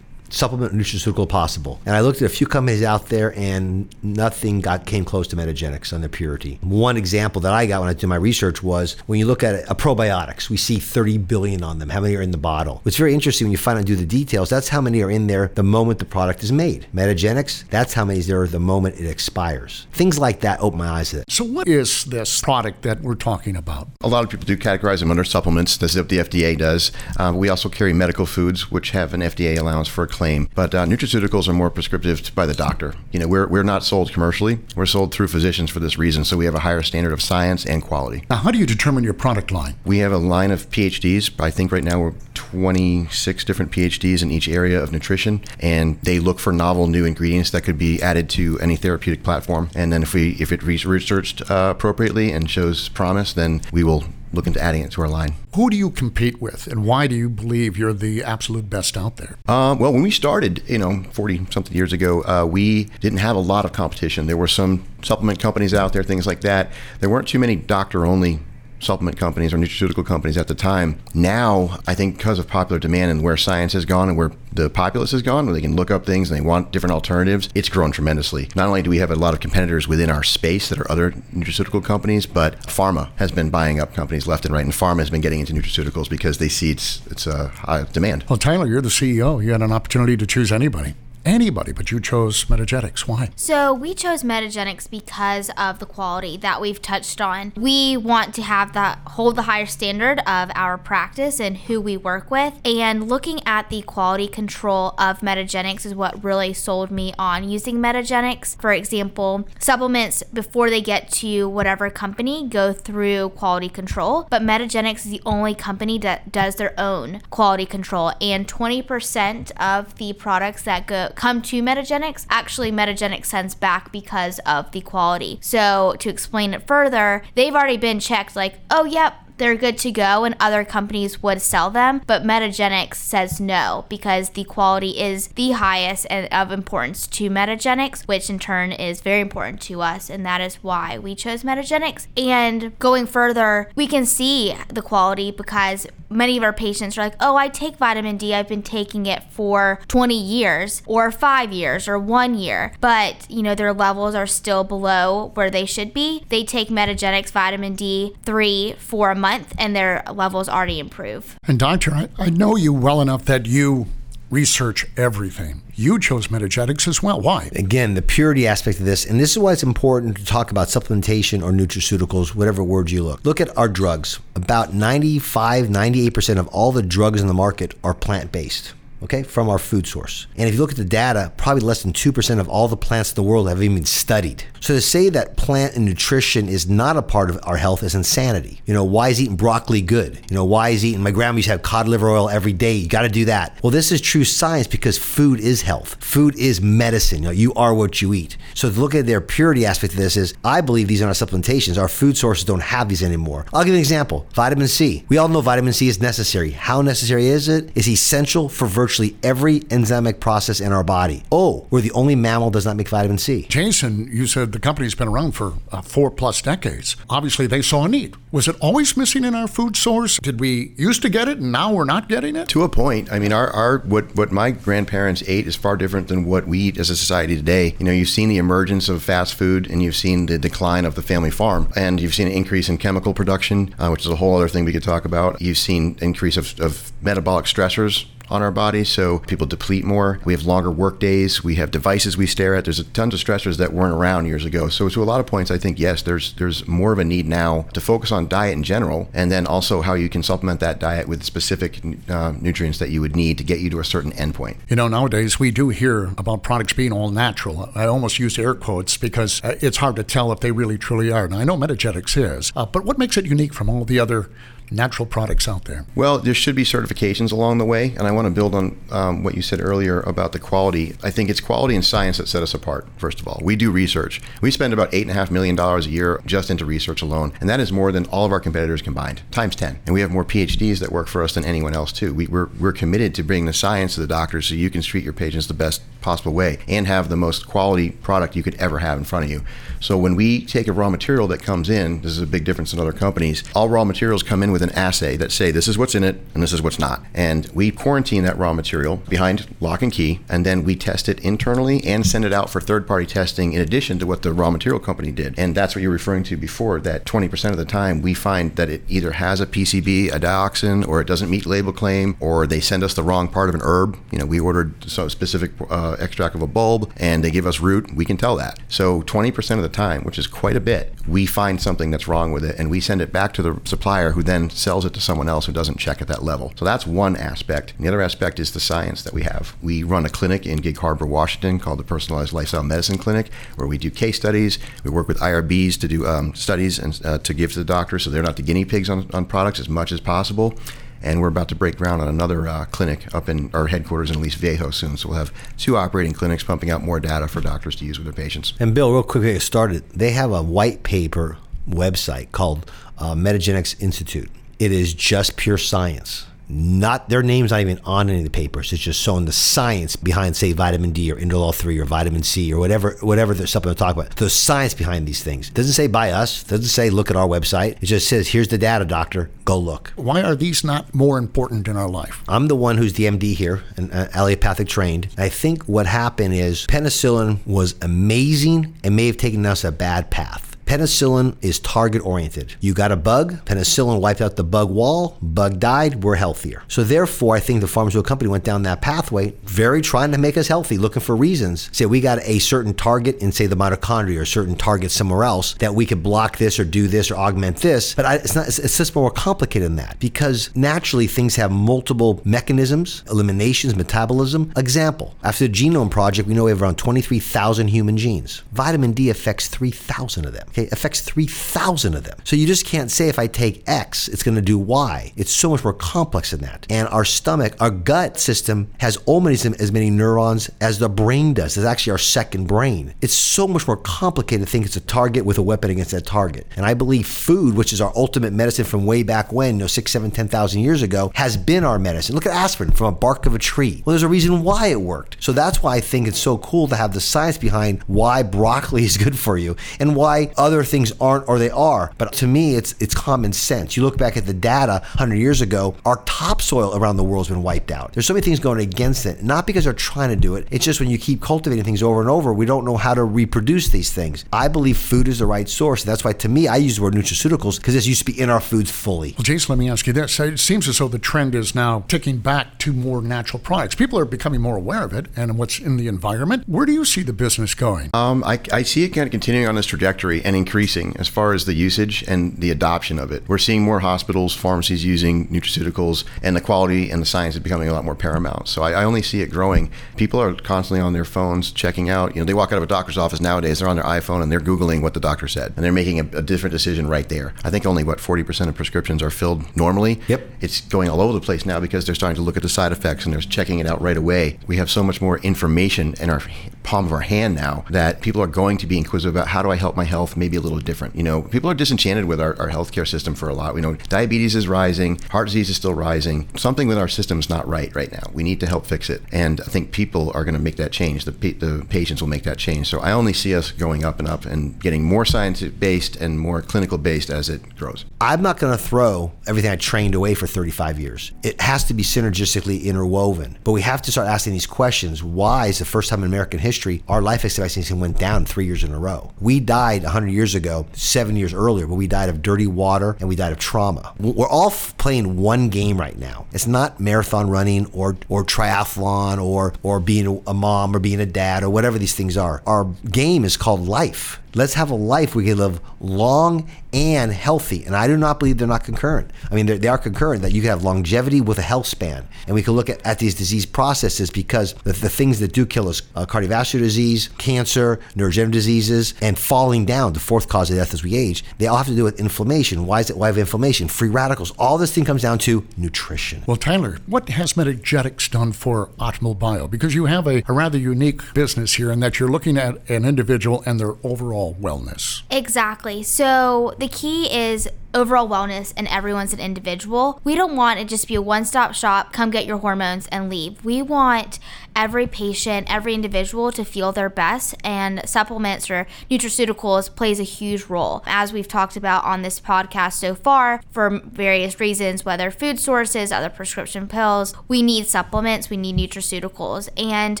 supplement 0.30 0.72
nutraceutical 0.72 1.28
possible. 1.28 1.80
And 1.86 1.94
I 1.94 2.00
looked 2.00 2.22
at 2.22 2.26
a 2.26 2.34
few 2.34 2.46
companies 2.46 2.82
out 2.82 3.06
there 3.06 3.36
and 3.36 3.88
nothing 4.02 4.60
got 4.60 4.86
came 4.86 5.04
close 5.04 5.26
to 5.28 5.36
Metagenics 5.36 5.92
on 5.92 6.00
their 6.00 6.08
purity. 6.08 6.58
One 6.62 6.96
example 6.96 7.40
that 7.42 7.52
I 7.52 7.66
got 7.66 7.80
when 7.80 7.88
I 7.88 7.94
did 7.94 8.06
my 8.06 8.16
research 8.16 8.62
was 8.62 8.96
when 9.06 9.18
you 9.18 9.26
look 9.26 9.42
at 9.42 9.68
a 9.70 9.74
probiotics, 9.74 10.48
we 10.48 10.56
see 10.56 10.78
30 10.78 11.18
billion 11.18 11.62
on 11.62 11.78
them. 11.78 11.88
How 11.88 12.00
many 12.00 12.16
are 12.16 12.22
in 12.22 12.30
the 12.30 12.38
bottle? 12.38 12.80
What's 12.82 12.96
very 12.96 13.14
interesting 13.14 13.46
when 13.46 13.52
you 13.52 13.58
find 13.58 13.78
out 13.78 13.84
do 13.84 13.96
the 13.96 14.06
details, 14.06 14.50
that's 14.50 14.68
how 14.68 14.80
many 14.80 15.02
are 15.02 15.10
in 15.10 15.26
there 15.26 15.50
the 15.54 15.62
moment 15.62 15.98
the 15.98 16.04
product 16.04 16.42
is 16.42 16.52
made. 16.52 16.86
Metagenics, 16.94 17.68
that's 17.70 17.94
how 17.94 18.04
many 18.04 18.18
is 18.18 18.26
there 18.26 18.46
the 18.46 18.60
moment 18.60 19.00
it 19.00 19.08
expires. 19.08 19.86
Things 19.92 20.18
like 20.18 20.40
that 20.40 20.60
open 20.60 20.78
my 20.78 20.88
eyes 20.88 21.10
to 21.10 21.16
that. 21.16 21.30
So 21.30 21.44
what 21.44 21.66
is 21.66 22.04
this 22.04 22.40
product 22.40 22.82
that 22.82 23.00
we're 23.00 23.14
talking 23.14 23.56
about? 23.56 23.88
A 24.02 24.08
lot 24.08 24.24
of 24.24 24.30
people 24.30 24.44
do 24.44 24.56
categorize 24.56 25.00
them 25.00 25.10
under 25.10 25.24
supplements. 25.24 25.76
That's 25.76 25.96
what 25.96 26.08
the 26.08 26.18
FDA 26.18 26.56
does. 26.56 26.92
Uh, 27.16 27.32
we 27.34 27.48
also 27.48 27.68
carry 27.68 27.92
medical 27.92 28.26
foods, 28.26 28.70
which 28.70 28.90
have 28.90 29.14
an 29.14 29.20
FDA 29.20 29.58
allowance 29.58 29.88
for 29.88 30.04
a 30.04 30.08
claim. 30.18 30.48
But 30.54 30.74
uh, 30.74 30.84
nutraceuticals 30.84 31.48
are 31.48 31.52
more 31.52 31.70
prescriptive 31.70 32.34
by 32.34 32.44
the 32.44 32.54
doctor. 32.54 32.94
You 33.12 33.20
know, 33.20 33.28
we're, 33.28 33.46
we're 33.46 33.62
not 33.62 33.84
sold 33.84 34.12
commercially. 34.12 34.58
We're 34.74 34.86
sold 34.86 35.14
through 35.14 35.28
physicians 35.28 35.70
for 35.70 35.78
this 35.78 35.96
reason. 35.96 36.24
So 36.24 36.36
we 36.36 36.44
have 36.44 36.56
a 36.56 36.60
higher 36.60 36.82
standard 36.82 37.12
of 37.12 37.22
science 37.22 37.64
and 37.64 37.82
quality. 37.82 38.24
Now, 38.28 38.36
how 38.36 38.50
do 38.50 38.58
you 38.58 38.66
determine 38.66 39.04
your 39.04 39.14
product 39.14 39.52
line? 39.52 39.76
We 39.84 39.98
have 39.98 40.12
a 40.12 40.18
line 40.18 40.50
of 40.50 40.68
PhDs. 40.70 41.30
I 41.40 41.50
think 41.50 41.70
right 41.70 41.84
now 41.84 42.00
we're 42.00 42.14
26 42.34 43.44
different 43.44 43.70
PhDs 43.70 44.22
in 44.22 44.30
each 44.32 44.48
area 44.48 44.82
of 44.82 44.90
nutrition, 44.90 45.40
and 45.60 46.00
they 46.02 46.18
look 46.18 46.40
for 46.40 46.52
novel 46.52 46.88
new 46.88 47.04
ingredients 47.04 47.50
that 47.50 47.62
could 47.62 47.78
be 47.78 48.02
added 48.02 48.28
to 48.30 48.58
any 48.58 48.74
therapeutic 48.74 49.22
platform. 49.22 49.70
And 49.74 49.92
then 49.92 50.02
if 50.02 50.14
we 50.14 50.30
if 50.40 50.50
it 50.50 50.62
researched 50.62 51.48
uh, 51.50 51.74
appropriately 51.76 52.32
and 52.32 52.50
shows 52.50 52.88
promise, 52.88 53.32
then 53.32 53.60
we 53.72 53.84
will 53.84 54.04
look 54.32 54.46
into 54.46 54.60
adding 54.60 54.82
it 54.82 54.90
to 54.92 55.02
our 55.02 55.08
line. 55.08 55.34
Who 55.54 55.70
do 55.70 55.76
you 55.76 55.90
compete 55.90 56.40
with, 56.40 56.66
and 56.66 56.84
why 56.84 57.06
do 57.06 57.14
you 57.14 57.28
believe 57.28 57.76
you're 57.76 57.92
the 57.92 58.22
absolute 58.22 58.68
best 58.68 58.96
out 58.96 59.16
there? 59.16 59.36
Uh, 59.46 59.76
well, 59.78 59.92
when 59.92 60.02
we 60.02 60.10
started, 60.10 60.62
you 60.66 60.78
know, 60.78 61.02
40 61.12 61.46
something 61.50 61.76
years 61.76 61.92
ago, 61.92 62.22
uh, 62.24 62.46
we 62.46 62.84
didn't 63.00 63.18
have 63.18 63.36
a 63.36 63.40
lot 63.40 63.64
of 63.64 63.72
competition. 63.72 64.26
There 64.26 64.36
were 64.36 64.48
some 64.48 64.84
supplement 65.02 65.40
companies 65.40 65.74
out 65.74 65.92
there, 65.92 66.02
things 66.02 66.26
like 66.26 66.42
that. 66.42 66.70
There 67.00 67.10
weren't 67.10 67.28
too 67.28 67.38
many 67.38 67.56
doctor 67.56 68.06
only 68.06 68.40
supplement 68.80 69.16
companies 69.16 69.52
or 69.52 69.58
nutraceutical 69.58 70.04
companies 70.04 70.36
at 70.36 70.48
the 70.48 70.54
time. 70.54 70.98
Now, 71.14 71.78
I 71.86 71.94
think 71.94 72.16
because 72.16 72.38
of 72.38 72.46
popular 72.46 72.78
demand 72.78 73.10
and 73.10 73.22
where 73.22 73.36
science 73.36 73.72
has 73.72 73.84
gone 73.84 74.08
and 74.08 74.16
where 74.16 74.32
the 74.52 74.70
populace 74.70 75.12
has 75.12 75.22
gone, 75.22 75.46
where 75.46 75.54
they 75.54 75.60
can 75.60 75.76
look 75.76 75.90
up 75.90 76.06
things 76.06 76.30
and 76.30 76.38
they 76.38 76.44
want 76.44 76.72
different 76.72 76.92
alternatives, 76.92 77.48
it's 77.54 77.68
grown 77.68 77.92
tremendously. 77.92 78.48
Not 78.54 78.68
only 78.68 78.82
do 78.82 78.90
we 78.90 78.98
have 78.98 79.10
a 79.10 79.16
lot 79.16 79.34
of 79.34 79.40
competitors 79.40 79.88
within 79.88 80.10
our 80.10 80.22
space 80.22 80.68
that 80.68 80.78
are 80.78 80.90
other 80.90 81.12
nutraceutical 81.34 81.84
companies, 81.84 82.26
but 82.26 82.60
pharma 82.62 83.10
has 83.16 83.30
been 83.30 83.50
buying 83.50 83.80
up 83.80 83.94
companies 83.94 84.26
left 84.26 84.44
and 84.44 84.54
right, 84.54 84.64
and 84.64 84.72
pharma 84.72 85.00
has 85.00 85.10
been 85.10 85.20
getting 85.20 85.40
into 85.40 85.52
nutraceuticals 85.52 86.08
because 86.08 86.38
they 86.38 86.48
see 86.48 86.70
it's 86.70 87.06
it's 87.06 87.26
a 87.26 87.48
high 87.48 87.84
demand. 87.92 88.24
Well, 88.28 88.38
Tyler, 88.38 88.66
you're 88.66 88.80
the 88.80 88.88
CEO. 88.88 89.42
You 89.42 89.52
had 89.52 89.62
an 89.62 89.72
opportunity 89.72 90.16
to 90.16 90.26
choose 90.26 90.52
anybody 90.52 90.94
anybody, 91.28 91.72
but 91.72 91.90
you 91.90 92.00
chose 92.00 92.46
Metagenics. 92.46 93.00
Why? 93.00 93.30
So 93.36 93.72
we 93.72 93.94
chose 93.94 94.22
Metagenics 94.22 94.90
because 94.90 95.50
of 95.56 95.78
the 95.78 95.86
quality 95.86 96.36
that 96.38 96.60
we've 96.60 96.80
touched 96.80 97.20
on. 97.20 97.52
We 97.56 97.96
want 97.96 98.34
to 98.36 98.42
have 98.42 98.72
that 98.72 98.98
hold 99.06 99.36
the 99.36 99.42
higher 99.42 99.66
standard 99.66 100.20
of 100.20 100.50
our 100.54 100.78
practice 100.78 101.40
and 101.40 101.56
who 101.56 101.80
we 101.80 101.96
work 101.96 102.30
with. 102.30 102.54
And 102.64 103.08
looking 103.08 103.37
at 103.48 103.70
the 103.70 103.80
quality 103.80 104.28
control 104.28 104.94
of 104.98 105.20
Metagenics 105.20 105.86
is 105.86 105.94
what 105.94 106.22
really 106.22 106.52
sold 106.52 106.90
me 106.90 107.14
on 107.18 107.48
using 107.48 107.78
Metagenics. 107.78 108.60
For 108.60 108.74
example, 108.74 109.48
supplements 109.58 110.22
before 110.34 110.68
they 110.68 110.82
get 110.82 111.10
to 111.12 111.48
whatever 111.48 111.88
company 111.88 112.46
go 112.46 112.74
through 112.74 113.30
quality 113.30 113.70
control, 113.70 114.26
but 114.28 114.42
Metagenics 114.42 115.06
is 115.06 115.10
the 115.10 115.22
only 115.24 115.54
company 115.54 115.98
that 116.00 116.30
does 116.30 116.56
their 116.56 116.78
own 116.78 117.22
quality 117.30 117.64
control. 117.64 118.12
And 118.20 118.46
20% 118.46 119.50
of 119.52 119.94
the 119.94 120.12
products 120.12 120.64
that 120.64 120.86
go 120.86 121.08
come 121.14 121.40
to 121.42 121.62
Metagenics, 121.62 122.26
actually 122.28 122.70
Metagenics 122.70 123.26
sends 123.26 123.54
back 123.54 123.90
because 123.90 124.40
of 124.40 124.70
the 124.72 124.82
quality. 124.82 125.38
So 125.40 125.96
to 126.00 126.10
explain 126.10 126.52
it 126.52 126.66
further, 126.66 127.22
they've 127.34 127.54
already 127.54 127.78
been 127.78 127.98
checked 127.98 128.36
like, 128.36 128.60
oh, 128.70 128.84
yep, 128.84 129.14
they're 129.38 129.56
good 129.56 129.78
to 129.78 129.90
go 129.92 130.24
and 130.24 130.36
other 130.38 130.64
companies 130.64 131.22
would 131.22 131.40
sell 131.40 131.70
them, 131.70 132.02
but 132.06 132.24
Metagenics 132.24 132.96
says 132.96 133.40
no 133.40 133.84
because 133.88 134.30
the 134.30 134.44
quality 134.44 135.00
is 135.00 135.28
the 135.28 135.52
highest 135.52 136.06
and 136.10 136.32
of 136.32 136.52
importance 136.52 137.06
to 137.06 137.30
Metagenics, 137.30 138.06
which 138.06 138.28
in 138.28 138.38
turn 138.38 138.72
is 138.72 139.00
very 139.00 139.20
important 139.20 139.60
to 139.62 139.80
us, 139.80 140.10
and 140.10 140.24
that 140.26 140.40
is 140.40 140.56
why 140.56 140.98
we 140.98 141.14
chose 141.14 141.42
Metagenics. 141.42 142.06
And 142.16 142.78
going 142.78 143.06
further, 143.06 143.70
we 143.74 143.86
can 143.86 144.04
see 144.06 144.54
the 144.68 144.82
quality 144.82 145.30
because 145.30 145.86
many 146.10 146.36
of 146.36 146.42
our 146.42 146.52
patients 146.52 146.96
are 146.96 147.02
like, 147.02 147.16
oh, 147.20 147.36
I 147.36 147.48
take 147.48 147.76
vitamin 147.76 148.16
D, 148.16 148.34
I've 148.34 148.48
been 148.48 148.62
taking 148.62 149.06
it 149.06 149.22
for 149.30 149.80
20 149.88 150.18
years 150.18 150.82
or 150.86 151.10
five 151.10 151.52
years 151.52 151.86
or 151.86 151.98
one 151.98 152.34
year, 152.34 152.72
but 152.80 153.30
you 153.30 153.42
know, 153.42 153.54
their 153.54 153.72
levels 153.72 154.14
are 154.14 154.26
still 154.26 154.64
below 154.64 155.32
where 155.34 155.50
they 155.50 155.66
should 155.66 155.92
be. 155.92 156.24
They 156.28 156.44
take 156.44 156.68
Metagenics 156.68 157.30
vitamin 157.30 157.74
D 157.74 158.16
three, 158.24 158.74
for 158.78 159.10
a 159.10 159.14
month 159.14 159.27
month 159.30 159.54
and 159.58 159.74
their 159.76 160.02
levels 160.12 160.48
already 160.48 160.78
improve. 160.78 161.38
And 161.46 161.58
doctor, 161.58 161.92
I, 161.92 162.08
I 162.18 162.30
know 162.30 162.56
you 162.56 162.72
well 162.72 163.00
enough 163.00 163.24
that 163.26 163.46
you 163.46 163.86
research 164.30 164.86
everything. 164.96 165.62
You 165.74 165.98
chose 165.98 166.28
Metagenics 166.28 166.86
as 166.86 167.02
well. 167.02 167.20
Why? 167.20 167.50
Again, 167.54 167.94
the 167.94 168.02
purity 168.02 168.46
aspect 168.46 168.78
of 168.78 168.84
this, 168.84 169.06
and 169.06 169.18
this 169.18 169.32
is 169.32 169.38
why 169.38 169.52
it's 169.52 169.62
important 169.62 170.16
to 170.18 170.24
talk 170.24 170.50
about 170.50 170.68
supplementation 170.68 171.42
or 171.42 171.50
nutraceuticals, 171.50 172.34
whatever 172.34 172.62
word 172.62 172.90
you 172.90 173.04
look. 173.04 173.24
Look 173.24 173.40
at 173.40 173.56
our 173.56 173.68
drugs. 173.68 174.20
About 174.34 174.74
95, 174.74 175.66
98% 175.66 176.38
of 176.38 176.48
all 176.48 176.72
the 176.72 176.82
drugs 176.82 177.20
in 177.22 177.26
the 177.26 177.34
market 177.34 177.74
are 177.82 177.94
plant 177.94 178.32
based 178.32 178.74
okay, 179.02 179.22
from 179.22 179.48
our 179.48 179.58
food 179.58 179.86
source. 179.86 180.26
And 180.36 180.48
if 180.48 180.54
you 180.54 180.60
look 180.60 180.70
at 180.70 180.76
the 180.76 180.84
data, 180.84 181.32
probably 181.36 181.62
less 181.62 181.82
than 181.82 181.92
2% 181.92 182.40
of 182.40 182.48
all 182.48 182.68
the 182.68 182.76
plants 182.76 183.10
in 183.10 183.14
the 183.14 183.22
world 183.22 183.48
have 183.48 183.62
even 183.62 183.76
been 183.76 183.84
studied. 183.84 184.44
So 184.60 184.74
to 184.74 184.80
say 184.80 185.08
that 185.10 185.36
plant 185.36 185.76
and 185.76 185.84
nutrition 185.84 186.48
is 186.48 186.68
not 186.68 186.96
a 186.96 187.02
part 187.02 187.30
of 187.30 187.38
our 187.44 187.56
health 187.56 187.82
is 187.82 187.94
insanity. 187.94 188.60
You 188.66 188.74
know, 188.74 188.84
why 188.84 189.08
is 189.10 189.20
eating 189.20 189.36
broccoli 189.36 189.80
good? 189.80 190.16
You 190.28 190.34
know, 190.34 190.44
why 190.44 190.70
is 190.70 190.84
eating, 190.84 191.02
my 191.02 191.10
grandma 191.10 191.36
used 191.36 191.46
to 191.46 191.52
have 191.52 191.62
cod 191.62 191.88
liver 191.88 192.08
oil 192.10 192.28
every 192.28 192.52
day. 192.52 192.74
You 192.74 192.88
got 192.88 193.02
to 193.02 193.08
do 193.08 193.26
that. 193.26 193.58
Well, 193.62 193.70
this 193.70 193.92
is 193.92 194.00
true 194.00 194.24
science 194.24 194.66
because 194.66 194.98
food 194.98 195.40
is 195.40 195.62
health. 195.62 196.02
Food 196.02 196.36
is 196.36 196.60
medicine. 196.60 197.22
You 197.22 197.24
know, 197.24 197.30
you 197.30 197.54
are 197.54 197.72
what 197.74 198.02
you 198.02 198.14
eat. 198.14 198.36
So 198.54 198.70
to 198.70 198.80
look 198.80 198.94
at 198.94 199.06
their 199.06 199.20
purity 199.20 199.64
aspect 199.64 199.92
of 199.92 199.98
this 199.98 200.16
is, 200.16 200.34
I 200.44 200.60
believe 200.60 200.88
these 200.88 201.02
are 201.02 201.06
not 201.06 201.14
supplementations. 201.14 201.80
Our 201.80 201.88
food 201.88 202.16
sources 202.16 202.44
don't 202.44 202.62
have 202.62 202.88
these 202.88 203.02
anymore. 203.02 203.46
I'll 203.52 203.62
give 203.62 203.68
you 203.68 203.74
an 203.74 203.80
example. 203.80 204.26
Vitamin 204.32 204.68
C. 204.68 205.04
We 205.08 205.18
all 205.18 205.28
know 205.28 205.40
vitamin 205.40 205.72
C 205.72 205.88
is 205.88 206.00
necessary. 206.00 206.50
How 206.50 206.82
necessary 206.82 207.26
is 207.26 207.48
it? 207.48 207.70
It's 207.74 207.88
essential 207.88 208.48
for 208.48 208.66
virtually 208.66 208.87
every 209.22 209.60
enzymatic 209.60 210.20
process 210.20 210.60
in 210.60 210.72
our 210.72 210.84
body. 210.84 211.22
Oh, 211.30 211.66
we're 211.70 211.80
the 211.80 211.92
only 211.92 212.14
mammal 212.14 212.50
does 212.50 212.64
not 212.64 212.76
make 212.76 212.88
vitamin 212.88 213.18
C. 213.18 213.46
Jason, 213.48 214.08
you 214.10 214.26
said 214.26 214.52
the 214.52 214.58
company's 214.58 214.94
been 214.94 215.08
around 215.08 215.32
for 215.32 215.54
uh, 215.70 215.82
four 215.82 216.10
plus 216.10 216.42
decades. 216.42 216.96
Obviously, 217.10 217.46
they 217.46 217.62
saw 217.62 217.84
a 217.84 217.88
need. 217.88 218.16
Was 218.30 218.48
it 218.48 218.56
always 218.60 218.96
missing 218.96 219.24
in 219.24 219.34
our 219.34 219.48
food 219.48 219.76
source? 219.76 220.18
Did 220.18 220.40
we 220.40 220.74
used 220.76 221.02
to 221.02 221.08
get 221.08 221.28
it 221.28 221.38
and 221.38 221.50
now 221.50 221.72
we're 221.72 221.84
not 221.84 222.08
getting 222.08 222.36
it? 222.36 222.48
To 222.50 222.62
a 222.62 222.68
point. 222.68 223.10
I 223.10 223.18
mean, 223.18 223.32
our, 223.32 223.48
our 223.50 223.78
what 223.78 224.14
what 224.16 224.30
my 224.32 224.50
grandparents 224.50 225.22
ate 225.26 225.46
is 225.46 225.56
far 225.56 225.76
different 225.76 226.08
than 226.08 226.24
what 226.24 226.46
we 226.46 226.58
eat 226.58 226.78
as 226.78 226.90
a 226.90 226.96
society 226.96 227.36
today. 227.36 227.74
You 227.78 227.86
know, 227.86 227.92
you've 227.92 228.08
seen 228.08 228.28
the 228.28 228.38
emergence 228.38 228.88
of 228.88 229.02
fast 229.02 229.34
food 229.34 229.70
and 229.70 229.82
you've 229.82 229.96
seen 229.96 230.26
the 230.26 230.38
decline 230.38 230.84
of 230.84 230.94
the 230.94 231.02
family 231.02 231.30
farm, 231.30 231.72
and 231.76 232.00
you've 232.00 232.14
seen 232.14 232.26
an 232.26 232.32
increase 232.34 232.68
in 232.68 232.78
chemical 232.78 233.14
production, 233.14 233.74
uh, 233.78 233.88
which 233.88 234.04
is 234.04 234.10
a 234.10 234.16
whole 234.16 234.36
other 234.36 234.48
thing 234.48 234.64
we 234.64 234.72
could 234.72 234.82
talk 234.82 235.04
about. 235.04 235.40
You've 235.40 235.58
seen 235.58 235.96
increase 236.00 236.36
of, 236.36 236.58
of 236.60 236.92
metabolic 237.02 237.46
stressors 237.46 238.06
on 238.30 238.42
our 238.42 238.50
bodies, 238.50 238.88
so 238.88 239.20
people 239.20 239.46
deplete 239.46 239.84
more. 239.84 240.20
We 240.24 240.32
have 240.32 240.44
longer 240.44 240.70
work 240.70 241.00
days. 241.00 241.42
We 241.42 241.56
have 241.56 241.70
devices 241.70 242.16
we 242.16 242.26
stare 242.26 242.54
at. 242.54 242.64
There's 242.64 242.82
tons 242.90 243.14
of 243.14 243.20
stressors 243.20 243.56
that 243.56 243.72
weren't 243.72 243.94
around 243.94 244.26
years 244.26 244.44
ago. 244.44 244.68
So 244.68 244.88
to 244.88 245.02
a 245.02 245.04
lot 245.04 245.20
of 245.20 245.26
points, 245.26 245.50
I 245.50 245.58
think 245.58 245.78
yes, 245.78 246.02
there's 246.02 246.32
there's 246.34 246.66
more 246.66 246.92
of 246.92 246.98
a 246.98 247.04
need 247.04 247.26
now 247.26 247.62
to 247.74 247.80
focus 247.80 248.12
on 248.12 248.28
diet 248.28 248.54
in 248.54 248.62
general, 248.62 249.08
and 249.12 249.30
then 249.30 249.46
also 249.46 249.82
how 249.82 249.94
you 249.94 250.08
can 250.08 250.22
supplement 250.22 250.60
that 250.60 250.78
diet 250.78 251.08
with 251.08 251.22
specific 251.24 251.80
uh, 252.08 252.32
nutrients 252.40 252.78
that 252.78 252.90
you 252.90 253.00
would 253.00 253.16
need 253.16 253.38
to 253.38 253.44
get 253.44 253.60
you 253.60 253.70
to 253.70 253.80
a 253.80 253.84
certain 253.84 254.12
endpoint. 254.12 254.56
You 254.68 254.76
know, 254.76 254.88
nowadays 254.88 255.38
we 255.38 255.50
do 255.50 255.70
hear 255.70 256.06
about 256.18 256.42
products 256.42 256.72
being 256.72 256.92
all 256.92 257.10
natural. 257.10 257.70
I 257.74 257.86
almost 257.86 258.18
use 258.18 258.38
air 258.38 258.54
quotes 258.54 258.96
because 258.96 259.42
uh, 259.42 259.56
it's 259.60 259.78
hard 259.78 259.96
to 259.96 260.02
tell 260.02 260.32
if 260.32 260.40
they 260.40 260.52
really 260.52 260.78
truly 260.78 261.10
are. 261.10 261.24
And 261.24 261.34
I 261.34 261.44
know 261.44 261.56
Metagenics 261.56 262.16
is, 262.16 262.52
uh, 262.54 262.66
but 262.66 262.84
what 262.84 262.98
makes 262.98 263.16
it 263.16 263.26
unique 263.26 263.54
from 263.54 263.68
all 263.68 263.84
the 263.84 263.98
other 263.98 264.30
natural 264.70 265.06
products 265.06 265.48
out 265.48 265.64
there? 265.64 265.86
Well, 265.94 266.18
there 266.18 266.34
should 266.34 266.54
be 266.54 266.64
certifications 266.64 267.32
along 267.32 267.58
the 267.58 267.64
way, 267.64 267.94
and 267.96 268.02
I 268.02 268.10
want 268.10 268.26
to 268.26 268.30
build 268.30 268.54
on 268.54 268.78
um, 268.90 269.22
what 269.22 269.34
you 269.34 269.42
said 269.42 269.60
earlier 269.60 270.00
about 270.00 270.32
the 270.32 270.38
quality. 270.38 270.96
I 271.02 271.10
think 271.10 271.30
it's 271.30 271.40
quality 271.40 271.74
and 271.74 271.84
science 271.84 272.18
that 272.18 272.28
set 272.28 272.42
us 272.42 272.54
apart. 272.54 272.86
First 272.96 273.20
of 273.20 273.28
all, 273.28 273.40
we 273.42 273.56
do 273.56 273.70
research. 273.70 274.20
We 274.40 274.50
spend 274.50 274.72
about 274.72 274.92
eight 274.92 275.02
and 275.02 275.10
a 275.10 275.14
half 275.14 275.30
million 275.30 275.56
dollars 275.56 275.86
a 275.86 275.90
year 275.90 276.20
just 276.26 276.50
into 276.50 276.64
research 276.64 277.02
alone, 277.02 277.32
and 277.40 277.48
that 277.48 277.60
is 277.60 277.72
more 277.72 277.92
than 277.92 278.06
all 278.06 278.24
of 278.24 278.32
our 278.32 278.40
competitors 278.40 278.82
combined, 278.82 279.22
times 279.30 279.56
ten. 279.56 279.78
And 279.86 279.94
we 279.94 280.00
have 280.00 280.10
more 280.10 280.24
PhDs 280.24 280.78
that 280.80 280.92
work 280.92 281.08
for 281.08 281.22
us 281.22 281.34
than 281.34 281.44
anyone 281.44 281.74
else 281.74 281.92
too. 281.92 282.14
We, 282.14 282.26
we're 282.26 282.48
we're 282.58 282.72
committed 282.72 283.14
to 283.14 283.22
bringing 283.22 283.46
the 283.46 283.52
science 283.52 283.94
to 283.94 284.00
the 284.00 284.06
doctors 284.06 284.46
so 284.46 284.54
you 284.54 284.70
can 284.70 284.82
treat 284.82 285.04
your 285.04 285.12
patients 285.12 285.46
the 285.46 285.54
best 285.54 285.82
possible 286.00 286.32
way 286.32 286.58
and 286.68 286.86
have 286.86 287.08
the 287.08 287.16
most 287.16 287.46
quality 287.48 287.90
product 287.90 288.36
you 288.36 288.42
could 288.42 288.54
ever 288.54 288.78
have 288.78 288.98
in 288.98 289.04
front 289.04 289.24
of 289.24 289.30
you. 289.30 289.42
So 289.80 289.98
when 289.98 290.14
we 290.14 290.44
take 290.44 290.68
a 290.68 290.72
raw 290.72 290.90
material 290.90 291.26
that 291.28 291.42
comes 291.42 291.68
in, 291.68 292.02
this 292.02 292.12
is 292.12 292.22
a 292.22 292.26
big 292.26 292.44
difference 292.44 292.72
in 292.72 292.80
other 292.80 292.92
companies. 292.92 293.42
All 293.54 293.68
raw 293.68 293.84
materials 293.84 294.22
come 294.22 294.42
in 294.42 294.52
with 294.52 294.57
an 294.62 294.70
assay 294.70 295.16
that 295.16 295.32
say 295.32 295.50
this 295.50 295.68
is 295.68 295.78
what's 295.78 295.94
in 295.94 296.04
it 296.04 296.20
and 296.34 296.42
this 296.42 296.52
is 296.52 296.62
what's 296.62 296.78
not. 296.78 297.02
And 297.14 297.46
we 297.54 297.70
quarantine 297.70 298.24
that 298.24 298.38
raw 298.38 298.52
material 298.52 298.96
behind 299.08 299.46
lock 299.60 299.82
and 299.82 299.92
key, 299.92 300.20
and 300.28 300.44
then 300.44 300.64
we 300.64 300.76
test 300.76 301.08
it 301.08 301.20
internally 301.20 301.82
and 301.84 302.06
send 302.06 302.24
it 302.24 302.32
out 302.32 302.50
for 302.50 302.60
third-party 302.60 303.06
testing 303.06 303.52
in 303.52 303.60
addition 303.60 303.98
to 303.98 304.06
what 304.06 304.22
the 304.22 304.32
raw 304.32 304.50
material 304.50 304.80
company 304.80 305.12
did. 305.12 305.38
And 305.38 305.54
that's 305.54 305.74
what 305.74 305.82
you're 305.82 305.90
referring 305.90 306.24
to 306.24 306.36
before. 306.36 306.80
That 306.80 307.04
20% 307.04 307.50
of 307.50 307.56
the 307.56 307.64
time 307.64 308.02
we 308.02 308.14
find 308.14 308.54
that 308.56 308.68
it 308.68 308.82
either 308.88 309.12
has 309.12 309.40
a 309.40 309.46
PCB, 309.46 310.12
a 310.14 310.20
dioxin, 310.20 310.86
or 310.86 311.00
it 311.00 311.06
doesn't 311.06 311.30
meet 311.30 311.46
label 311.46 311.72
claim, 311.72 312.16
or 312.20 312.46
they 312.46 312.60
send 312.60 312.82
us 312.82 312.94
the 312.94 313.02
wrong 313.02 313.28
part 313.28 313.48
of 313.48 313.54
an 313.54 313.60
herb. 313.64 313.96
You 314.10 314.18
know, 314.18 314.26
we 314.26 314.40
ordered 314.40 314.84
some 314.84 315.10
specific 315.10 315.52
uh, 315.70 315.96
extract 315.98 316.34
of 316.34 316.42
a 316.42 316.46
bulb, 316.46 316.92
and 316.96 317.24
they 317.24 317.30
give 317.30 317.46
us 317.46 317.60
root. 317.60 317.94
We 317.94 318.04
can 318.04 318.16
tell 318.16 318.36
that. 318.36 318.58
So 318.68 319.02
20% 319.02 319.56
of 319.56 319.62
the 319.62 319.68
time, 319.68 320.02
which 320.04 320.18
is 320.18 320.26
quite 320.26 320.56
a 320.56 320.60
bit, 320.60 320.92
we 321.06 321.26
find 321.26 321.60
something 321.60 321.90
that's 321.90 322.08
wrong 322.08 322.32
with 322.32 322.44
it, 322.44 322.58
and 322.58 322.70
we 322.70 322.80
send 322.80 323.00
it 323.00 323.12
back 323.12 323.32
to 323.34 323.42
the 323.42 323.60
supplier, 323.64 324.12
who 324.12 324.22
then 324.22 324.47
sells 324.50 324.84
it 324.84 324.94
to 324.94 325.00
someone 325.00 325.28
else 325.28 325.46
who 325.46 325.52
doesn't 325.52 325.78
check 325.78 326.00
at 326.00 326.08
that 326.08 326.22
level. 326.22 326.52
So 326.56 326.64
that's 326.64 326.86
one 326.86 327.16
aspect. 327.16 327.74
And 327.76 327.84
the 327.84 327.88
other 327.88 328.00
aspect 328.00 328.38
is 328.38 328.52
the 328.52 328.60
science 328.60 329.02
that 329.02 329.12
we 329.12 329.22
have. 329.22 329.56
We 329.62 329.82
run 329.82 330.06
a 330.06 330.10
clinic 330.10 330.46
in 330.46 330.58
Gig 330.58 330.78
Harbor, 330.78 331.06
Washington, 331.06 331.58
called 331.58 331.78
the 331.78 331.84
Personalized 331.84 332.32
Lifestyle 332.32 332.62
Medicine 332.62 332.98
Clinic, 332.98 333.30
where 333.56 333.68
we 333.68 333.78
do 333.78 333.90
case 333.90 334.16
studies. 334.16 334.58
We 334.84 334.90
work 334.90 335.08
with 335.08 335.18
IRBs 335.18 335.78
to 335.80 335.88
do 335.88 336.06
um, 336.06 336.34
studies 336.34 336.78
and 336.78 337.00
uh, 337.04 337.18
to 337.18 337.34
give 337.34 337.52
to 337.52 337.58
the 337.58 337.64
doctors, 337.64 338.04
so 338.04 338.10
they're 338.10 338.22
not 338.22 338.36
the 338.36 338.42
guinea 338.42 338.64
pigs 338.64 338.90
on, 338.90 339.08
on 339.12 339.24
products 339.24 339.60
as 339.60 339.68
much 339.68 339.92
as 339.92 340.00
possible 340.00 340.54
and 341.02 341.20
we're 341.20 341.28
about 341.28 341.48
to 341.48 341.54
break 341.54 341.76
ground 341.76 342.02
on 342.02 342.08
another 342.08 342.48
uh, 342.48 342.64
clinic 342.66 343.12
up 343.14 343.28
in 343.28 343.50
our 343.54 343.66
headquarters 343.68 344.10
in 344.10 344.16
Aliso 344.16 344.38
Viejo 344.38 344.70
soon. 344.70 344.96
So 344.96 345.10
we'll 345.10 345.18
have 345.18 345.32
two 345.56 345.76
operating 345.76 346.12
clinics 346.12 346.42
pumping 346.42 346.70
out 346.70 346.82
more 346.82 347.00
data 347.00 347.28
for 347.28 347.40
doctors 347.40 347.76
to 347.76 347.84
use 347.84 347.98
with 347.98 348.06
their 348.06 348.24
patients. 348.24 348.54
And 348.58 348.74
Bill, 348.74 348.92
real 348.92 349.02
quickly, 349.02 349.38
started. 349.38 349.88
They 349.90 350.10
have 350.10 350.32
a 350.32 350.42
white 350.42 350.82
paper 350.82 351.38
website 351.68 352.32
called 352.32 352.70
uh, 352.98 353.14
Metagenics 353.14 353.80
Institute. 353.80 354.30
It 354.58 354.72
is 354.72 354.94
just 354.94 355.36
pure 355.36 355.58
science 355.58 356.26
not 356.48 357.08
their 357.08 357.22
name's 357.22 357.50
not 357.50 357.60
even 357.60 357.78
on 357.84 358.08
any 358.08 358.18
of 358.18 358.24
the 358.24 358.30
papers. 358.30 358.72
It's 358.72 358.82
just 358.82 359.00
showing 359.00 359.26
the 359.26 359.32
science 359.32 359.96
behind, 359.96 360.36
say, 360.36 360.52
vitamin 360.52 360.92
D 360.92 361.12
or 361.12 361.16
indole 361.16 361.54
three 361.54 361.78
or 361.78 361.84
vitamin 361.84 362.22
C 362.22 362.52
or 362.52 362.58
whatever 362.58 362.96
whatever 363.00 363.34
the 363.34 363.46
supplement 363.46 363.78
talk 363.78 363.94
about. 363.94 364.16
The 364.16 364.30
science 364.30 364.74
behind 364.74 365.06
these 365.06 365.22
things 365.22 365.48
it 365.48 365.54
doesn't 365.54 365.74
say 365.74 365.86
by 365.86 366.10
us. 366.10 366.42
It 366.42 366.48
doesn't 366.48 366.66
say 366.66 366.90
look 366.90 367.10
at 367.10 367.16
our 367.16 367.28
website. 367.28 367.82
It 367.82 367.86
just 367.86 368.08
says 368.08 368.28
here's 368.28 368.48
the 368.48 368.58
data, 368.58 368.84
doctor. 368.84 369.30
Go 369.44 369.58
look. 369.58 369.92
Why 369.96 370.22
are 370.22 370.34
these 370.34 370.64
not 370.64 370.94
more 370.94 371.18
important 371.18 371.68
in 371.68 371.76
our 371.76 371.88
life? 371.88 372.22
I'm 372.28 372.48
the 372.48 372.56
one 372.56 372.78
who's 372.78 372.94
the 372.94 373.04
MD 373.04 373.34
here 373.34 373.62
and 373.76 373.92
uh, 373.92 374.08
allopathic 374.12 374.68
trained. 374.68 375.08
I 375.18 375.28
think 375.28 375.64
what 375.64 375.86
happened 375.86 376.34
is 376.34 376.66
penicillin 376.66 377.46
was 377.46 377.74
amazing 377.82 378.74
and 378.84 378.96
may 378.96 379.06
have 379.06 379.16
taken 379.16 379.44
us 379.44 379.64
a 379.64 379.72
bad 379.72 380.10
path. 380.10 380.56
Penicillin 380.68 381.34
is 381.40 381.58
target 381.60 382.04
oriented. 382.04 382.54
You 382.60 382.74
got 382.74 382.92
a 382.92 382.96
bug, 382.96 383.42
penicillin 383.46 384.02
wiped 384.02 384.20
out 384.20 384.36
the 384.36 384.44
bug 384.44 384.68
wall, 384.68 385.16
bug 385.22 385.58
died, 385.58 386.04
we're 386.04 386.16
healthier. 386.16 386.62
So 386.68 386.84
therefore, 386.84 387.36
I 387.36 387.40
think 387.40 387.62
the 387.62 387.66
pharmaceutical 387.66 388.06
company 388.06 388.28
went 388.28 388.44
down 388.44 388.64
that 388.64 388.82
pathway, 388.82 389.30
very 389.44 389.80
trying 389.80 390.12
to 390.12 390.18
make 390.18 390.36
us 390.36 390.48
healthy, 390.48 390.76
looking 390.76 391.00
for 391.00 391.16
reasons. 391.16 391.70
Say 391.72 391.86
we 391.86 392.02
got 392.02 392.18
a 392.22 392.38
certain 392.38 392.74
target 392.74 393.16
in 393.22 393.32
say 393.32 393.46
the 393.46 393.56
mitochondria 393.56 394.18
or 394.18 394.22
a 394.22 394.26
certain 394.26 394.56
target 394.56 394.90
somewhere 394.90 395.24
else 395.24 395.54
that 395.54 395.74
we 395.74 395.86
could 395.86 396.02
block 396.02 396.36
this 396.36 396.58
or 396.58 396.64
do 396.64 396.86
this 396.86 397.10
or 397.10 397.16
augment 397.16 397.56
this. 397.56 397.94
But 397.94 398.04
I, 398.04 398.14
it's 398.16 398.34
not. 398.34 398.48
It's, 398.48 398.58
it's 398.58 398.76
just 398.76 398.94
more 398.94 399.10
complicated 399.10 399.64
than 399.64 399.76
that 399.76 399.98
because 399.98 400.54
naturally 400.54 401.06
things 401.06 401.36
have 401.36 401.50
multiple 401.50 402.20
mechanisms, 402.26 403.04
eliminations, 403.10 403.74
metabolism. 403.74 404.52
Example: 404.54 405.14
after 405.22 405.48
the 405.48 405.54
Genome 405.54 405.90
Project, 405.90 406.28
we 406.28 406.34
know 406.34 406.44
we 406.44 406.50
have 406.50 406.60
around 406.60 406.76
23,000 406.76 407.68
human 407.68 407.96
genes. 407.96 408.42
Vitamin 408.52 408.92
D 408.92 409.08
affects 409.08 409.48
3,000 409.48 410.26
of 410.26 410.34
them 410.34 410.46
okay, 410.58 410.68
affects 410.72 411.00
3,000 411.00 411.94
of 411.94 412.04
them. 412.04 412.18
So 412.24 412.36
you 412.36 412.46
just 412.46 412.66
can't 412.66 412.90
say 412.90 413.08
if 413.08 413.18
I 413.18 413.26
take 413.26 413.62
X, 413.68 414.08
it's 414.08 414.22
going 414.22 414.34
to 414.34 414.42
do 414.42 414.58
Y. 414.58 415.12
It's 415.16 415.34
so 415.34 415.50
much 415.50 415.64
more 415.64 415.72
complex 415.72 416.30
than 416.30 416.40
that. 416.40 416.66
And 416.70 416.88
our 416.88 417.04
stomach, 417.04 417.54
our 417.60 417.70
gut 417.70 418.18
system 418.18 418.70
has 418.78 418.96
almost 419.06 419.28
as 419.28 419.72
many 419.72 419.90
neurons 419.90 420.50
as 420.60 420.78
the 420.78 420.88
brain 420.88 421.34
does. 421.34 421.56
It's 421.56 421.66
actually 421.66 421.92
our 421.92 421.98
second 421.98 422.46
brain. 422.46 422.94
It's 423.00 423.14
so 423.14 423.46
much 423.46 423.66
more 423.66 423.76
complicated 423.76 424.46
to 424.46 424.50
think 424.50 424.64
it's 424.64 424.76
a 424.76 424.80
target 424.80 425.24
with 425.24 425.38
a 425.38 425.42
weapon 425.42 425.70
against 425.70 425.90
that 425.90 426.06
target. 426.06 426.46
And 426.56 426.64
I 426.64 426.74
believe 426.74 427.06
food, 427.06 427.54
which 427.54 427.72
is 427.72 427.80
our 427.80 427.92
ultimate 427.94 428.32
medicine 428.32 428.64
from 428.64 428.86
way 428.86 429.02
back 429.02 429.32
when, 429.32 429.56
you 429.56 429.60
know, 429.60 429.66
six, 429.66 429.90
seven, 429.92 430.10
ten 430.10 430.28
thousand 430.28 430.62
years 430.62 430.82
ago, 430.82 431.12
has 431.14 431.36
been 431.36 431.64
our 431.64 431.78
medicine. 431.78 432.14
Look 432.14 432.26
at 432.26 432.32
aspirin 432.32 432.70
from 432.70 432.86
a 432.86 432.92
bark 432.92 433.26
of 433.26 433.34
a 433.34 433.38
tree. 433.38 433.82
Well, 433.84 433.92
there's 433.92 434.02
a 434.02 434.08
reason 434.08 434.42
why 434.42 434.68
it 434.68 434.80
worked. 434.80 435.18
So 435.20 435.32
that's 435.32 435.62
why 435.62 435.76
I 435.76 435.80
think 435.80 436.08
it's 436.08 436.18
so 436.18 436.38
cool 436.38 436.68
to 436.68 436.76
have 436.76 436.94
the 436.94 437.00
science 437.00 437.38
behind 437.38 437.82
why 437.82 438.22
broccoli 438.22 438.84
is 438.84 438.96
good 438.96 439.18
for 439.18 439.36
you 439.36 439.56
and 439.78 439.94
why 439.94 440.32
other 440.36 440.47
other 440.48 440.64
things 440.64 440.92
aren't 440.98 441.28
or 441.28 441.38
they 441.38 441.50
are. 441.50 441.92
But 441.98 442.14
to 442.14 442.26
me, 442.26 442.54
it's 442.54 442.74
it's 442.80 442.94
common 442.94 443.34
sense. 443.34 443.76
You 443.76 443.82
look 443.82 443.98
back 443.98 444.16
at 444.16 444.24
the 444.24 444.32
data 444.32 444.80
100 444.96 445.16
years 445.16 445.42
ago, 445.42 445.76
our 445.84 445.96
topsoil 446.06 446.74
around 446.74 446.96
the 446.96 447.04
world 447.04 447.26
has 447.26 447.34
been 447.34 447.42
wiped 447.42 447.70
out. 447.70 447.92
There's 447.92 448.06
so 448.06 448.14
many 448.14 448.24
things 448.24 448.40
going 448.40 448.60
against 448.60 449.04
it, 449.04 449.22
not 449.22 449.46
because 449.46 449.64
they're 449.64 449.74
trying 449.74 450.08
to 450.08 450.16
do 450.16 450.36
it. 450.36 450.48
It's 450.50 450.64
just 450.64 450.80
when 450.80 450.88
you 450.88 450.98
keep 450.98 451.20
cultivating 451.20 451.64
things 451.64 451.82
over 451.82 452.00
and 452.00 452.08
over, 452.08 452.32
we 452.32 452.46
don't 452.46 452.64
know 452.64 452.78
how 452.78 452.94
to 452.94 453.04
reproduce 453.04 453.68
these 453.68 453.92
things. 453.92 454.24
I 454.32 454.48
believe 454.48 454.78
food 454.78 455.06
is 455.06 455.18
the 455.18 455.26
right 455.26 455.48
source. 455.48 455.84
That's 455.84 456.02
why, 456.02 456.14
to 456.14 456.28
me, 456.28 456.48
I 456.48 456.56
use 456.56 456.76
the 456.76 456.82
word 456.82 456.94
nutraceuticals 456.94 457.58
because 457.58 457.74
this 457.74 457.86
used 457.86 458.00
to 458.00 458.10
be 458.10 458.18
in 458.18 458.30
our 458.30 458.40
foods 458.40 458.70
fully. 458.70 459.14
Well, 459.18 459.24
Jason, 459.24 459.52
let 459.52 459.58
me 459.58 459.68
ask 459.68 459.86
you 459.86 459.92
this. 459.92 460.18
It 460.18 460.38
seems 460.38 460.66
as 460.66 460.78
though 460.78 460.88
the 460.88 460.98
trend 460.98 461.34
is 461.34 461.54
now 461.54 461.84
ticking 461.88 462.18
back 462.18 462.58
to 462.60 462.72
more 462.72 463.02
natural 463.02 463.38
products. 463.38 463.74
People 463.74 463.98
are 463.98 464.06
becoming 464.06 464.40
more 464.40 464.56
aware 464.56 464.82
of 464.82 464.94
it 464.94 465.06
and 465.14 465.36
what's 465.36 465.58
in 465.58 465.76
the 465.76 465.88
environment. 465.88 466.44
Where 466.46 466.64
do 466.64 466.72
you 466.72 466.84
see 466.84 467.02
the 467.02 467.12
business 467.12 467.54
going? 467.54 467.90
Um, 467.92 468.24
I, 468.24 468.40
I 468.52 468.62
see 468.62 468.84
it 468.84 468.90
kind 468.90 469.06
of 469.06 469.10
continuing 469.10 469.48
on 469.48 469.54
this 469.54 469.66
trajectory 469.66 470.24
and 470.24 470.34
increasing 470.38 470.96
as 470.98 471.08
far 471.08 471.34
as 471.34 471.44
the 471.44 471.54
usage 471.54 472.02
and 472.08 472.36
the 472.38 472.50
adoption 472.50 472.98
of 472.98 473.12
it. 473.12 473.22
We're 473.28 473.38
seeing 473.38 473.62
more 473.62 473.80
hospitals, 473.80 474.34
pharmacies 474.34 474.84
using 474.84 475.28
nutraceuticals, 475.28 476.04
and 476.22 476.34
the 476.34 476.40
quality 476.40 476.90
and 476.90 477.02
the 477.02 477.06
science 477.06 477.34
is 477.34 477.42
becoming 477.42 477.68
a 477.68 477.72
lot 477.72 477.84
more 477.84 477.94
paramount. 477.94 478.48
So 478.48 478.62
I, 478.62 478.72
I 478.72 478.84
only 478.84 479.02
see 479.02 479.20
it 479.20 479.30
growing. 479.30 479.70
People 479.96 480.20
are 480.20 480.34
constantly 480.34 480.80
on 480.80 480.92
their 480.92 481.04
phones 481.04 481.52
checking 481.52 481.90
out. 481.90 482.14
You 482.14 482.22
know, 482.22 482.24
they 482.24 482.34
walk 482.34 482.52
out 482.52 482.58
of 482.58 482.62
a 482.62 482.66
doctor's 482.66 482.96
office 482.96 483.20
nowadays, 483.20 483.58
they're 483.58 483.68
on 483.68 483.76
their 483.76 483.84
iPhone 483.84 484.22
and 484.22 484.32
they're 484.32 484.40
Googling 484.40 484.82
what 484.82 484.94
the 484.94 485.00
doctor 485.00 485.28
said, 485.28 485.52
and 485.56 485.64
they're 485.64 485.72
making 485.72 486.00
a, 486.00 486.18
a 486.18 486.22
different 486.22 486.52
decision 486.52 486.88
right 486.88 487.08
there. 487.08 487.34
I 487.44 487.50
think 487.50 487.66
only, 487.66 487.84
what, 487.84 487.98
40% 487.98 488.48
of 488.48 488.54
prescriptions 488.54 489.02
are 489.02 489.10
filled 489.10 489.56
normally? 489.56 490.00
Yep. 490.08 490.22
It's 490.40 490.60
going 490.62 490.88
all 490.88 491.00
over 491.00 491.12
the 491.12 491.20
place 491.20 491.44
now 491.44 491.60
because 491.60 491.84
they're 491.84 491.94
starting 491.94 492.16
to 492.16 492.22
look 492.22 492.36
at 492.36 492.42
the 492.42 492.48
side 492.48 492.72
effects 492.72 493.04
and 493.04 493.12
they're 493.12 493.20
checking 493.20 493.58
it 493.58 493.66
out 493.66 493.82
right 493.82 493.96
away. 493.96 494.38
We 494.46 494.56
have 494.56 494.70
so 494.70 494.82
much 494.82 495.00
more 495.00 495.18
information 495.18 495.94
in 496.00 496.10
our 496.10 496.22
palm 496.68 496.84
of 496.84 496.92
our 496.92 497.00
hand 497.00 497.34
now 497.34 497.64
that 497.70 498.02
people 498.02 498.20
are 498.20 498.26
going 498.26 498.58
to 498.58 498.66
be 498.66 498.76
inquisitive 498.76 499.16
about 499.16 499.26
how 499.28 499.42
do 499.42 499.50
I 499.50 499.56
help 499.56 499.74
my 499.74 499.84
health 499.84 500.18
maybe 500.18 500.36
a 500.36 500.40
little 500.40 500.58
different. 500.58 500.94
You 500.94 501.02
know, 501.02 501.22
people 501.22 501.50
are 501.50 501.54
disenchanted 501.54 502.04
with 502.04 502.20
our, 502.20 502.38
our 502.38 502.50
healthcare 502.50 502.86
system 502.86 503.14
for 503.14 503.26
a 503.30 503.34
lot. 503.34 503.54
We 503.54 503.62
know 503.62 503.74
diabetes 503.88 504.34
is 504.34 504.46
rising, 504.46 504.98
heart 505.10 505.28
disease 505.28 505.48
is 505.48 505.56
still 505.56 505.72
rising. 505.72 506.28
Something 506.36 506.68
with 506.68 506.76
our 506.76 506.86
system 506.86 507.20
is 507.20 507.30
not 507.30 507.48
right 507.48 507.74
right 507.74 507.90
now. 507.90 508.10
We 508.12 508.22
need 508.22 508.38
to 508.40 508.46
help 508.46 508.66
fix 508.66 508.90
it. 508.90 509.00
And 509.12 509.40
I 509.40 509.44
think 509.44 509.72
people 509.72 510.12
are 510.14 510.24
going 510.24 510.34
to 510.34 510.40
make 510.40 510.56
that 510.56 510.70
change. 510.70 511.06
The, 511.06 511.12
the 511.12 511.64
patients 511.70 512.02
will 512.02 512.08
make 512.08 512.24
that 512.24 512.36
change. 512.36 512.68
So 512.68 512.80
I 512.80 512.92
only 512.92 513.14
see 513.14 513.34
us 513.34 513.50
going 513.50 513.82
up 513.82 513.98
and 513.98 514.06
up 514.06 514.26
and 514.26 514.60
getting 514.60 514.84
more 514.84 515.06
science 515.06 515.42
based 515.42 515.96
and 515.96 516.20
more 516.20 516.42
clinical 516.42 516.76
based 516.76 517.08
as 517.08 517.30
it 517.30 517.56
grows. 517.56 517.86
I'm 517.98 518.20
not 518.20 518.38
going 518.38 518.52
to 518.52 518.62
throw 518.62 519.12
everything 519.26 519.50
I 519.50 519.56
trained 519.56 519.94
away 519.94 520.12
for 520.12 520.26
35 520.26 520.78
years. 520.78 521.12
It 521.22 521.40
has 521.40 521.64
to 521.64 521.74
be 521.74 521.82
synergistically 521.82 522.64
interwoven. 522.64 523.38
But 523.42 523.52
we 523.52 523.62
have 523.62 523.80
to 523.82 523.90
start 523.90 524.06
asking 524.06 524.34
these 524.34 524.46
questions. 524.46 525.02
Why 525.02 525.46
is 525.46 525.60
the 525.60 525.64
first 525.64 525.88
time 525.88 526.02
in 526.02 526.08
American 526.08 526.38
history 526.38 526.57
history, 526.58 526.82
our 526.88 527.00
life 527.00 527.24
expectancy 527.24 527.72
went 527.72 527.96
down 527.98 528.24
three 528.24 528.44
years 528.44 528.64
in 528.64 528.72
a 528.72 528.78
row. 528.78 529.12
We 529.20 529.38
died 529.38 529.84
100 529.84 530.08
years 530.08 530.34
ago, 530.34 530.66
seven 530.72 531.14
years 531.14 531.32
earlier, 531.32 531.68
but 531.68 531.76
we 531.76 531.86
died 531.86 532.08
of 532.08 532.20
dirty 532.20 532.48
water 532.48 532.96
and 532.98 533.08
we 533.08 533.14
died 533.14 533.30
of 533.30 533.38
trauma. 533.38 533.94
We're 534.00 534.26
all 534.28 534.50
f- 534.50 534.74
playing 534.76 535.16
one 535.18 535.50
game 535.50 535.78
right 535.78 535.96
now. 535.96 536.26
It's 536.32 536.48
not 536.48 536.80
marathon 536.80 537.30
running 537.30 537.66
or 537.72 537.96
or 538.08 538.24
triathlon 538.24 539.22
or 539.22 539.54
or 539.62 539.78
being 539.78 540.20
a 540.26 540.34
mom 540.34 540.74
or 540.74 540.80
being 540.80 540.98
a 541.00 541.06
dad 541.06 541.44
or 541.44 541.50
whatever 541.50 541.78
these 541.78 541.94
things 541.94 542.16
are. 542.16 542.42
Our 542.44 542.64
game 542.90 543.24
is 543.24 543.36
called 543.36 543.68
life. 543.68 544.20
Let's 544.38 544.54
have 544.54 544.70
a 544.70 544.76
life 544.76 545.16
we 545.16 545.24
can 545.24 545.36
live 545.36 545.60
long 545.80 546.48
and 546.72 547.12
healthy. 547.12 547.64
And 547.64 547.74
I 547.74 547.88
do 547.88 547.96
not 547.96 548.20
believe 548.20 548.38
they're 548.38 548.46
not 548.46 548.62
concurrent. 548.62 549.10
I 549.28 549.34
mean, 549.34 549.46
they 549.46 549.66
are 549.66 549.78
concurrent 549.78 550.22
that 550.22 550.30
you 550.30 550.42
can 550.42 550.50
have 550.50 550.62
longevity 550.62 551.20
with 551.20 551.38
a 551.38 551.42
health 551.42 551.66
span. 551.66 552.06
And 552.28 552.36
we 552.36 552.44
can 552.44 552.52
look 552.52 552.70
at, 552.70 552.84
at 552.86 553.00
these 553.00 553.16
disease 553.16 553.46
processes 553.46 554.10
because 554.10 554.52
the, 554.62 554.74
the 554.74 554.88
things 554.88 555.18
that 555.18 555.32
do 555.32 555.44
kill 555.44 555.68
us 555.68 555.82
uh, 555.96 556.06
cardiovascular 556.06 556.60
disease, 556.60 557.08
cancer, 557.18 557.80
neurodegenerative 557.96 558.30
diseases, 558.30 558.94
and 559.02 559.18
falling 559.18 559.64
down, 559.64 559.92
the 559.92 559.98
fourth 559.98 560.28
cause 560.28 560.50
of 560.50 560.56
death 560.56 560.72
as 560.72 560.84
we 560.84 560.94
age, 560.94 561.24
they 561.38 561.48
all 561.48 561.56
have 561.56 561.66
to 561.66 561.74
do 561.74 561.82
with 561.82 561.98
inflammation. 561.98 562.64
Why 562.64 562.78
is 562.78 562.90
it? 562.90 562.96
Why 562.96 563.08
have 563.08 563.18
inflammation? 563.18 563.66
Free 563.66 563.88
radicals. 563.88 564.30
All 564.38 564.56
this 564.56 564.72
thing 564.72 564.84
comes 564.84 565.02
down 565.02 565.18
to 565.20 565.44
nutrition. 565.56 566.22
Well, 566.28 566.36
Tyler, 566.36 566.78
what 566.86 567.08
has 567.08 567.32
Metagenics 567.32 568.08
done 568.08 568.30
for 568.30 568.68
Optimal 568.78 569.18
Bio? 569.18 569.48
Because 569.48 569.74
you 569.74 569.86
have 569.86 570.06
a, 570.06 570.22
a 570.28 570.32
rather 570.32 570.58
unique 570.58 571.00
business 571.12 571.54
here 571.54 571.72
in 571.72 571.80
that 571.80 571.98
you're 571.98 572.08
looking 572.08 572.36
at 572.36 572.56
an 572.70 572.84
individual 572.84 573.42
and 573.44 573.58
their 573.58 573.74
overall 573.82 574.27
wellness. 574.34 575.02
Exactly. 575.10 575.82
So 575.82 576.54
the 576.58 576.68
key 576.68 577.12
is 577.12 577.48
overall 577.74 578.08
wellness 578.08 578.52
and 578.56 578.66
everyone's 578.68 579.12
an 579.12 579.20
individual. 579.20 580.00
We 580.04 580.14
don't 580.14 580.36
want 580.36 580.58
it 580.58 580.68
just 580.68 580.82
to 580.84 580.88
be 580.88 580.94
a 580.94 581.02
one 581.02 581.24
stop 581.24 581.54
shop, 581.54 581.92
come 581.92 582.10
get 582.10 582.26
your 582.26 582.38
hormones 582.38 582.86
and 582.88 583.10
leave. 583.10 583.44
We 583.44 583.62
want 583.62 584.18
every 584.58 584.88
patient, 584.88 585.46
every 585.48 585.72
individual 585.72 586.32
to 586.32 586.44
feel 586.44 586.72
their 586.72 586.90
best, 586.90 587.36
and 587.44 587.80
supplements 587.88 588.50
or 588.50 588.66
nutraceuticals 588.90 589.72
plays 589.74 590.00
a 590.00 590.02
huge 590.02 590.46
role. 590.46 590.82
As 590.84 591.12
we've 591.12 591.28
talked 591.28 591.56
about 591.56 591.84
on 591.84 592.02
this 592.02 592.20
podcast 592.20 592.72
so 592.72 592.96
far, 592.96 593.40
for 593.52 593.80
various 593.84 594.40
reasons, 594.40 594.84
whether 594.84 595.12
food 595.12 595.38
sources, 595.38 595.92
other 595.92 596.10
prescription 596.10 596.66
pills, 596.66 597.14
we 597.28 597.40
need 597.40 597.68
supplements, 597.68 598.28
we 598.28 598.36
need 598.36 598.56
nutraceuticals. 598.56 599.48
And 599.56 600.00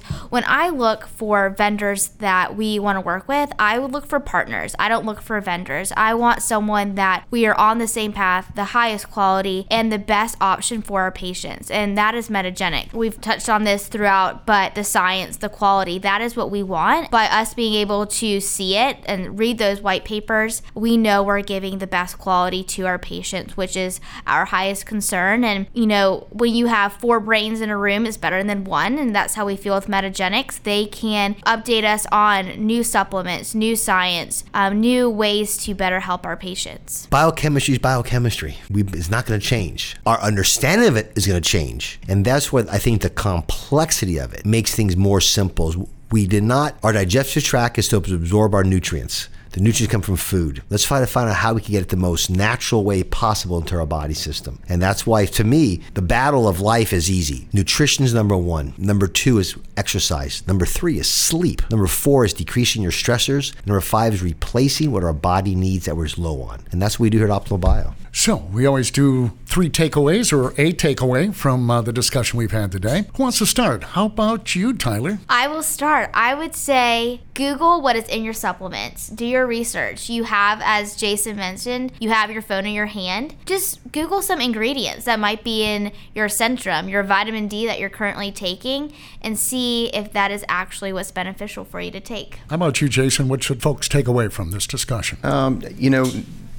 when 0.28 0.42
I 0.48 0.70
look 0.70 1.06
for 1.06 1.50
vendors 1.50 2.08
that 2.18 2.56
we 2.56 2.80
want 2.80 2.96
to 2.96 3.00
work 3.00 3.28
with, 3.28 3.52
I 3.60 3.78
would 3.78 3.92
look 3.92 4.06
for 4.06 4.18
partners. 4.18 4.74
I 4.76 4.88
don't 4.88 5.06
look 5.06 5.22
for 5.22 5.40
vendors. 5.40 5.92
I 5.96 6.14
want 6.14 6.42
someone 6.42 6.96
that 6.96 7.24
we 7.30 7.46
are 7.46 7.54
on 7.54 7.78
the 7.78 7.86
same 7.86 8.12
path, 8.12 8.50
the 8.56 8.64
highest 8.64 9.08
quality, 9.08 9.68
and 9.70 9.92
the 9.92 9.98
best 10.00 10.36
option 10.40 10.82
for 10.82 11.02
our 11.02 11.12
patients. 11.12 11.70
And 11.70 11.96
that 11.96 12.16
is 12.16 12.28
Metagenic. 12.28 12.92
We've 12.92 13.20
touched 13.20 13.48
on 13.48 13.62
this 13.62 13.86
throughout, 13.86 14.46
but 14.48 14.74
the 14.74 14.82
science, 14.82 15.36
the 15.36 15.48
quality, 15.50 15.98
that 15.98 16.22
is 16.22 16.34
what 16.34 16.50
we 16.50 16.62
want. 16.62 17.10
By 17.10 17.26
us 17.26 17.52
being 17.52 17.74
able 17.74 18.06
to 18.06 18.40
see 18.40 18.78
it 18.78 18.96
and 19.04 19.38
read 19.38 19.58
those 19.58 19.82
white 19.82 20.06
papers, 20.06 20.62
we 20.74 20.96
know 20.96 21.22
we're 21.22 21.42
giving 21.42 21.80
the 21.80 21.86
best 21.86 22.16
quality 22.16 22.64
to 22.64 22.86
our 22.86 22.98
patients, 22.98 23.58
which 23.58 23.76
is 23.76 24.00
our 24.26 24.46
highest 24.46 24.86
concern. 24.86 25.44
And, 25.44 25.66
you 25.74 25.86
know, 25.86 26.28
when 26.30 26.54
you 26.54 26.68
have 26.68 26.94
four 26.94 27.20
brains 27.20 27.60
in 27.60 27.68
a 27.68 27.76
room, 27.76 28.06
it's 28.06 28.16
better 28.16 28.42
than 28.42 28.64
one. 28.64 28.96
And 28.96 29.14
that's 29.14 29.34
how 29.34 29.44
we 29.44 29.54
feel 29.54 29.74
with 29.74 29.86
Metagenics. 29.86 30.62
They 30.62 30.86
can 30.86 31.34
update 31.46 31.84
us 31.84 32.06
on 32.10 32.66
new 32.66 32.82
supplements, 32.82 33.54
new 33.54 33.76
science, 33.76 34.44
um, 34.54 34.80
new 34.80 35.10
ways 35.10 35.58
to 35.58 35.74
better 35.74 36.00
help 36.00 36.24
our 36.24 36.38
patients. 36.38 37.06
Biochemistry 37.10 37.74
is 37.74 37.80
biochemistry. 37.80 38.56
We, 38.70 38.80
it's 38.80 39.10
not 39.10 39.26
going 39.26 39.38
to 39.38 39.46
change. 39.46 39.98
Our 40.06 40.18
understanding 40.22 40.88
of 40.88 40.96
it 40.96 41.12
is 41.16 41.26
going 41.26 41.42
to 41.42 41.46
change. 41.46 42.00
And 42.08 42.24
that's 42.24 42.50
what 42.50 42.66
I 42.70 42.78
think 42.78 43.02
the 43.02 43.10
complexity 43.10 44.16
of 44.16 44.32
it 44.32 44.37
makes 44.46 44.74
things 44.74 44.96
more 44.96 45.20
simple. 45.20 45.88
We 46.10 46.26
did 46.26 46.42
not, 46.42 46.78
our 46.82 46.92
digestive 46.92 47.44
tract 47.44 47.78
is 47.78 47.88
to 47.88 47.96
absorb 47.96 48.54
our 48.54 48.64
nutrients. 48.64 49.28
The 49.52 49.60
nutrients 49.60 49.92
come 49.92 50.02
from 50.02 50.16
food. 50.16 50.62
Let's 50.70 50.84
try 50.84 51.00
to 51.00 51.06
find 51.06 51.28
out 51.28 51.36
how 51.36 51.54
we 51.54 51.60
can 51.60 51.72
get 51.72 51.82
it 51.82 51.88
the 51.88 51.96
most 51.96 52.30
natural 52.30 52.84
way 52.84 53.02
possible 53.02 53.58
into 53.58 53.76
our 53.78 53.86
body 53.86 54.14
system. 54.14 54.60
And 54.68 54.80
that's 54.82 55.06
why, 55.06 55.26
to 55.26 55.44
me, 55.44 55.80
the 55.94 56.02
battle 56.02 56.48
of 56.48 56.60
life 56.60 56.92
is 56.92 57.10
easy. 57.10 57.48
Nutrition 57.52 58.04
is 58.04 58.14
number 58.14 58.36
one. 58.36 58.74
Number 58.76 59.06
two 59.06 59.38
is 59.38 59.56
exercise. 59.76 60.46
Number 60.46 60.66
three 60.66 60.98
is 60.98 61.08
sleep. 61.08 61.68
Number 61.70 61.86
four 61.86 62.24
is 62.24 62.32
decreasing 62.32 62.82
your 62.82 62.92
stressors. 62.92 63.54
Number 63.66 63.80
five 63.80 64.14
is 64.14 64.22
replacing 64.22 64.92
what 64.92 65.04
our 65.04 65.12
body 65.12 65.54
needs 65.54 65.86
that 65.86 65.96
we're 65.96 66.08
low 66.16 66.42
on. 66.42 66.64
And 66.70 66.80
that's 66.80 66.98
what 66.98 67.04
we 67.04 67.10
do 67.10 67.18
here 67.18 67.30
at 67.30 67.44
Optimal 67.44 67.60
Bio. 67.60 67.94
So, 68.12 68.36
we 68.52 68.66
always 68.66 68.90
do 68.90 69.32
three 69.46 69.70
takeaways 69.70 70.32
or 70.32 70.50
a 70.60 70.72
takeaway 70.72 71.32
from 71.32 71.70
uh, 71.70 71.82
the 71.82 71.92
discussion 71.92 72.38
we've 72.38 72.50
had 72.50 72.72
today. 72.72 73.04
Who 73.14 73.22
wants 73.22 73.38
to 73.38 73.46
start? 73.46 73.84
How 73.84 74.06
about 74.06 74.56
you, 74.56 74.72
Tyler? 74.72 75.18
I 75.28 75.46
will 75.46 75.62
start. 75.62 76.10
I 76.14 76.34
would 76.34 76.56
say 76.56 77.20
Google 77.38 77.80
what 77.80 77.94
is 77.94 78.08
in 78.08 78.24
your 78.24 78.34
supplements. 78.34 79.08
Do 79.08 79.24
your 79.24 79.46
research. 79.46 80.10
You 80.10 80.24
have, 80.24 80.60
as 80.60 80.96
Jason 80.96 81.36
mentioned, 81.36 81.92
you 82.00 82.10
have 82.10 82.32
your 82.32 82.42
phone 82.42 82.66
in 82.66 82.74
your 82.74 82.86
hand. 82.86 83.36
Just 83.46 83.78
Google 83.92 84.22
some 84.22 84.40
ingredients 84.40 85.04
that 85.04 85.20
might 85.20 85.44
be 85.44 85.62
in 85.62 85.92
your 86.16 86.26
Centrum, 86.26 86.90
your 86.90 87.04
vitamin 87.04 87.46
D 87.46 87.64
that 87.64 87.78
you're 87.78 87.90
currently 87.90 88.32
taking, 88.32 88.92
and 89.22 89.38
see 89.38 89.86
if 89.90 90.12
that 90.14 90.32
is 90.32 90.44
actually 90.48 90.92
what's 90.92 91.12
beneficial 91.12 91.64
for 91.64 91.80
you 91.80 91.92
to 91.92 92.00
take. 92.00 92.40
How 92.50 92.56
about 92.56 92.80
you, 92.80 92.88
Jason? 92.88 93.28
What 93.28 93.44
should 93.44 93.62
folks 93.62 93.88
take 93.88 94.08
away 94.08 94.26
from 94.26 94.50
this 94.50 94.66
discussion? 94.66 95.18
Um, 95.22 95.62
you 95.76 95.90
know, 95.90 96.10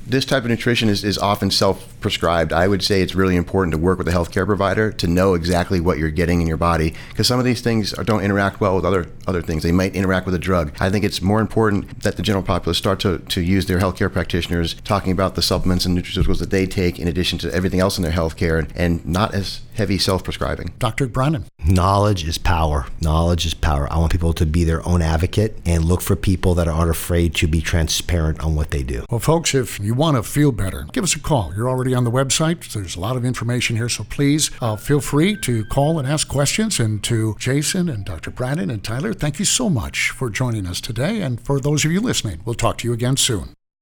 this 0.10 0.26
type 0.26 0.44
of 0.44 0.50
nutrition 0.50 0.90
is, 0.90 1.04
is 1.04 1.18
often 1.18 1.52
self 1.52 2.00
prescribed. 2.00 2.52
I 2.52 2.68
would 2.68 2.84
say 2.84 3.02
it's 3.02 3.16
really 3.16 3.36
important 3.36 3.74
to 3.74 3.78
work 3.78 3.98
with 3.98 4.08
a 4.08 4.12
healthcare 4.12 4.46
provider 4.46 4.92
to 4.92 5.08
know 5.08 5.34
exactly 5.34 5.80
what 5.80 5.98
you're 5.98 6.10
getting 6.10 6.42
in 6.42 6.48
your 6.48 6.58
body 6.58 6.96
because 7.10 7.28
some 7.28 7.40
of 7.40 7.46
these 7.46 7.62
things 7.62 7.94
are, 7.94 8.04
don't 8.04 8.24
interact 8.24 8.60
well 8.60 8.76
with 8.76 8.86
other 8.86 9.08
other 9.28 9.42
things. 9.42 9.64
They 9.64 9.72
might 9.72 9.96
interact 9.96 10.26
with 10.26 10.36
a 10.36 10.40
drug. 10.40 10.76
I 10.80 10.90
think 10.90 11.06
it's 11.06 11.22
more 11.22 11.40
important 11.40 12.02
that 12.04 12.18
the 12.18 12.24
general 12.24 12.44
populace 12.44 12.78
start 12.78 13.00
to, 13.02 13.20
to 13.20 13.42
use 13.42 13.68
their 13.68 13.80
healthcare 13.80 14.12
practitioners 14.12 14.74
talking 14.84 15.12
about 15.12 15.36
the 15.36 15.42
supplements 15.42 15.86
and 15.86 15.98
nutraceuticals 15.98 16.40
that 16.40 16.50
they 16.50 16.66
take 16.66 17.00
in 17.00 17.08
addition 17.08 17.38
to 17.40 17.54
everything 17.54 17.80
else 17.80 17.98
in 17.98 18.04
their 18.04 18.12
healthcare 18.12 18.60
and, 18.60 18.74
and 18.76 19.06
not 19.06 19.34
as 19.34 19.62
heavy 19.76 19.98
self 19.98 20.24
prescribing. 20.24 20.74
Dr. 20.80 21.08
Brannon. 21.08 21.46
Knowledge 21.70 22.28
is 22.28 22.40
power. 22.40 22.88
Knowledge 23.00 23.46
is 23.46 23.54
power. 23.54 23.88
I 23.94 24.00
want 24.00 24.12
people 24.12 24.34
to 24.34 24.46
be 24.48 24.64
their 24.64 24.84
own 24.88 25.04
advocate 25.04 25.56
and 25.68 25.86
look 25.86 26.02
for 26.02 26.16
people 26.16 26.56
that 26.56 26.68
aren't 26.68 26.90
afraid 26.90 27.36
to 27.36 27.48
be 27.48 27.62
transparent 27.62 28.40
on 28.40 28.56
what 28.56 28.72
they 28.72 28.82
do. 28.82 29.06
Well, 29.08 29.20
folks, 29.20 29.54
if 29.54 29.80
you 29.80 29.94
want 29.94 30.18
to 30.18 30.24
feel 30.24 30.52
better, 30.52 30.88
give 30.92 31.04
us 31.04 31.16
a 31.16 31.20
call. 31.20 31.54
You're 31.56 31.70
already 31.70 31.94
on 31.94 32.06
the 32.06 32.12
website. 32.12 32.74
There's 32.74 32.96
a 32.96 33.00
lot 33.00 33.16
of 33.16 33.24
information 33.24 33.76
here, 33.76 33.88
so 33.88 34.04
please 34.04 34.50
uh, 34.62 34.78
feel 34.78 35.00
free 35.00 35.38
to 35.42 35.64
call 35.66 36.00
and 36.00 36.08
ask 36.08 36.28
questions. 36.28 36.80
And 36.80 37.04
to 37.04 37.36
Jason 37.38 37.88
and 37.88 38.04
Dr. 38.04 38.32
Brannon 38.32 38.72
and 38.72 38.84
Tyler, 38.84 39.14
thank 39.14 39.38
you 39.38 39.46
so 39.46 39.70
much 39.70 40.10
for 40.10 40.32
joining 40.32 40.66
us 40.66 40.82
today. 40.82 41.22
And 41.22 41.40
for 41.40 41.60
those 41.60 41.86
of 41.86 41.92
you 41.92 42.02
listening, 42.02 42.42
we'll 42.46 42.56
talk 42.56 42.80
to 42.80 42.88
you 42.88 42.94
again 42.94 43.16
soon. 43.16 43.54